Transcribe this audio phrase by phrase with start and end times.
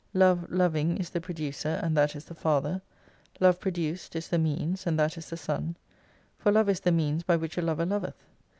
[0.15, 2.81] Love loving is the Producer, and that is the Father:
[3.39, 5.77] Love produced is the Means, and that is the Son:
[6.39, 8.25] For Love is the means by which a lover loveth.